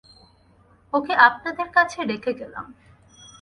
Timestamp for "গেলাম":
2.33-2.65